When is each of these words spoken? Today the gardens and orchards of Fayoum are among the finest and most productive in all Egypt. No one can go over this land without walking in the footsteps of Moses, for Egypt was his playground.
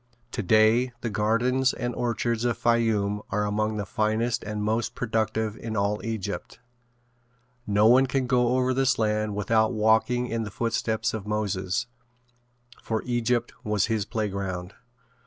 Today 0.31 0.91
the 1.01 1.11
gardens 1.11 1.73
and 1.75 1.93
orchards 1.93 2.43
of 2.43 2.57
Fayoum 2.57 3.21
are 3.29 3.45
among 3.45 3.77
the 3.77 3.85
finest 3.85 4.43
and 4.43 4.63
most 4.63 4.95
productive 4.95 5.55
in 5.55 5.77
all 5.77 6.03
Egypt. 6.03 6.59
No 7.67 7.85
one 7.85 8.07
can 8.07 8.25
go 8.25 8.57
over 8.57 8.73
this 8.73 8.97
land 8.97 9.35
without 9.35 9.73
walking 9.73 10.25
in 10.25 10.41
the 10.41 10.49
footsteps 10.49 11.13
of 11.13 11.27
Moses, 11.27 11.85
for 12.81 13.03
Egypt 13.05 13.53
was 13.63 13.85
his 13.93 14.05
playground. 14.05 14.73